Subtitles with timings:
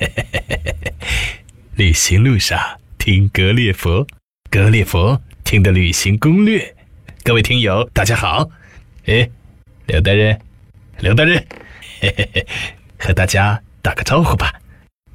[1.76, 2.58] 旅行路上
[2.98, 4.06] 听格列佛，
[4.50, 6.74] 格列佛听的旅行攻略。
[7.22, 8.50] 各位听友，大家好。
[9.06, 9.28] 哎，
[9.86, 10.40] 刘大人，
[11.00, 11.44] 刘大人，
[12.00, 12.46] 嘿嘿嘿，
[12.98, 14.60] 和大家打个招呼吧。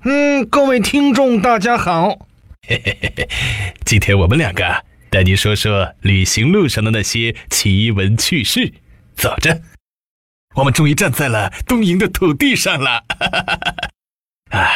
[0.04, 2.28] 嗯，各位听众，大家好。
[2.68, 3.28] 嘿嘿嘿嘿，
[3.86, 8.74] 今天我们两个带你说说旅行路上的那些奇闻趣事。
[9.16, 9.62] 走着，
[10.56, 13.04] 我们终于站在了东营的土地上了。
[14.58, 14.72] 啊，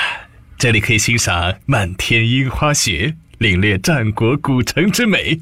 [0.60, 5.40] 这里可以欣赏漫天樱花雪，领略战国古城之美，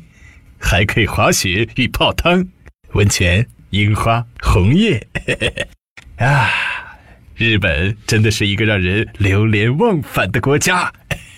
[0.57, 2.47] 还可以滑雪与泡汤、
[2.93, 5.05] 温泉、樱花、红叶。
[6.19, 6.49] 啊，
[7.35, 10.93] 日本真的是一个让人流连忘返的国家。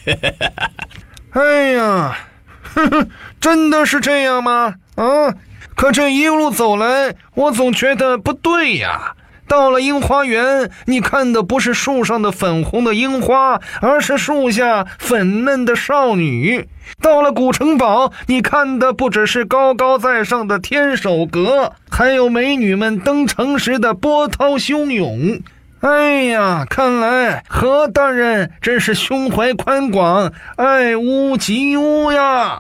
[1.34, 2.16] 哎呀，
[2.62, 4.76] 哼哼，真的是这样吗？
[4.94, 5.34] 啊，
[5.74, 9.16] 可这一路走来，我总觉得不对呀。
[9.52, 16.64] 到了樱花园，你看的不是树上的粉红的樱花，而是树下粉嫩的少女；
[17.02, 25.42] 到了古城堡，你看的不只是高高在上的天守阁，还有美女们登城时的波涛汹涌。
[25.82, 32.58] 哎呀，看来何大人真是胸怀宽广，爱屋及乌呀！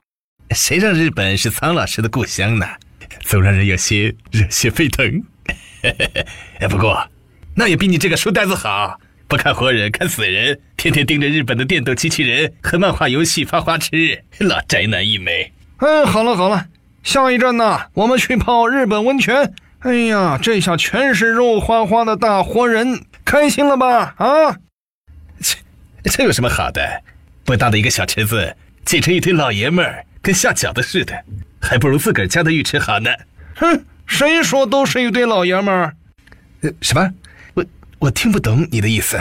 [0.53, 2.65] 谁让日本是苍老师的故乡呢？
[3.21, 5.23] 总让人有些热血沸腾。
[6.59, 7.07] 哎，不过
[7.55, 15.51] 那也比你这个书呆子好，不看活人看死人，天天盯着日本的电动机器人和漫画游戏发花痴，老宅男一枚。
[15.77, 16.67] 哎，好了好了，
[17.03, 19.53] 下一站呢，我们去泡日本温泉。
[19.79, 24.13] 哎呀，这下全是肉花花的大活人，开心了吧？
[24.17, 24.57] 啊，
[25.41, 25.57] 这
[26.09, 27.01] 这有什么好的？
[27.43, 31.13] 不大的一个小池子，挤成一堆老爷们儿，跟下饺子似的，
[31.59, 33.09] 还不如自个儿家的浴池好呢。
[33.55, 33.85] 哼。
[34.05, 35.95] 谁说都是一堆老爷们儿？
[36.61, 37.11] 呃，什么？
[37.53, 37.65] 我
[37.99, 39.17] 我听不懂你的意思。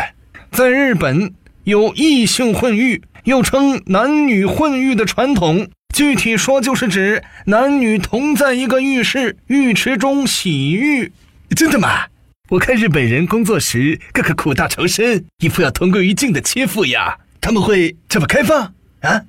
[0.51, 1.33] 在日本
[1.65, 5.69] 有异性混浴，又称男女混浴的传统。
[5.95, 11.13] 具体说，就是指男女同在一个浴室浴池中洗浴。
[11.57, 12.07] 真的吗？
[12.51, 17.19] 我看日本人工作时个个苦大仇深，一副要同归于尽的切腹呀。
[17.41, 19.23] 他们会这么开放啊？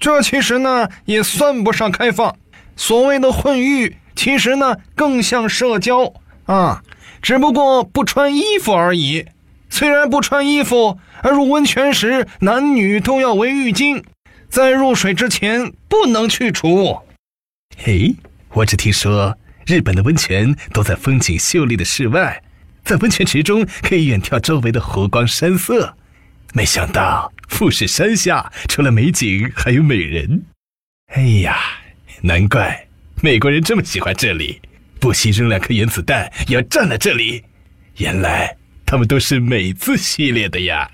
[0.00, 2.36] 这其实呢，也算不上开放。
[2.76, 3.96] 所谓的混浴。
[4.14, 6.12] 其实呢，更像社交
[6.44, 6.82] 啊，
[7.20, 9.26] 只不过不穿衣服而已。
[9.70, 14.02] 虽然不穿衣服，而入温泉时男女都要围浴巾，
[14.50, 17.00] 在入水之前不能去除。
[17.78, 18.14] 嘿，
[18.50, 22.42] 我只听说日本的温泉都在风景秀丽的室外，
[22.84, 25.96] 在温泉池中可以远眺周围的湖光山色。
[26.52, 30.44] 没想到富士山下除了美景还有美人。
[31.14, 31.56] 哎呀，
[32.20, 32.88] 难怪。
[33.24, 34.60] 美国人这么喜欢这里，
[34.98, 37.44] 不惜扔两颗原子弹也要占了这里。
[37.98, 40.90] 原来他们都是美字系列的呀！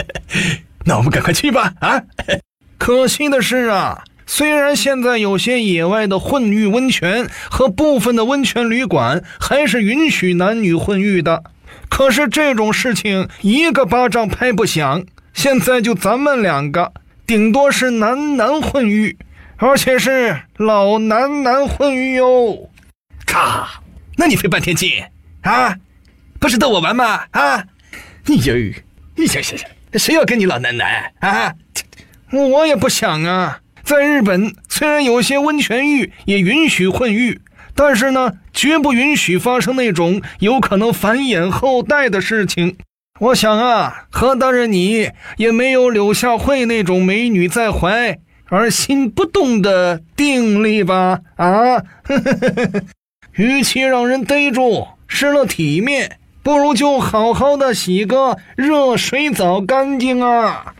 [0.84, 1.72] 那我们赶快去吧！
[1.80, 2.02] 啊，
[2.76, 11.44] 可惜的是啊，虽然现在有些野外的混浴温泉和部分的温泉旅馆还是允许男女混浴的，
[11.88, 15.02] 可是这种事情一个巴掌拍不响。
[15.32, 16.92] 现在就咱们两个，
[17.26, 19.16] 顶多是男男混浴。
[19.66, 22.68] 而且是老男男混浴哟，
[23.24, 23.80] 咔！
[24.18, 25.02] 那你费半天劲
[25.40, 25.74] 啊？
[26.38, 27.24] 不是逗我玩吗？
[27.30, 27.64] 啊？
[28.26, 28.54] 你呦，
[29.16, 31.54] 你想想想，谁要跟你老男男啊？
[32.30, 33.62] 我也不想啊。
[33.82, 37.40] 在日本，虽然有些温泉浴也允许混浴，
[37.74, 42.76] 但是呢，绝不允许发生那种有可能繁衍后代的事情。
[43.18, 48.18] 我想啊，何大人你也没有柳下惠那种美女在怀。
[48.48, 51.82] 而心不动的定力吧，啊！
[53.32, 60.74] 与其让人逮住，失了体面，不如就好好的洗个热水澡干净啊！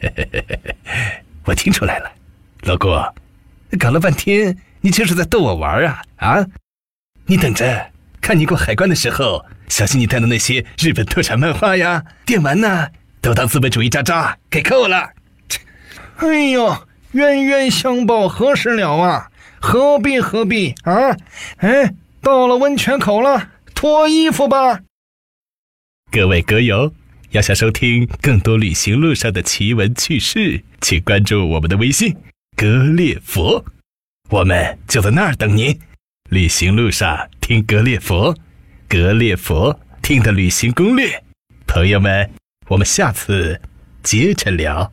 [1.44, 2.12] 我听出来了，
[2.62, 3.14] 老郭，
[3.78, 6.02] 搞了半天，你就是在逗我玩啊！
[6.16, 6.46] 啊！
[7.26, 7.90] 你等着，
[8.20, 12.88] 看你过海关的时候，小心你带的那些日本特产漫画呀、电玩呐，
[13.20, 15.10] 都当资本主义渣渣给扣了。
[16.18, 16.76] 哎呦，
[17.12, 19.30] 冤冤相报何时了啊？
[19.60, 21.16] 何必何必啊？
[21.58, 24.80] 哎，到了温泉口了，脱衣服吧。
[26.10, 26.92] 各位歌友，
[27.30, 32.16] 要想收听更多旅行路上的奇闻趣事，请关注我们的微信
[32.56, 33.64] “格列佛”，
[34.30, 35.78] 我们就在那儿等您。
[36.30, 38.36] 旅行路上听格列佛，
[38.88, 41.22] 格列佛听的旅行攻略。
[41.68, 42.28] 朋友们，
[42.66, 43.60] 我们下次
[44.02, 44.92] 接着聊。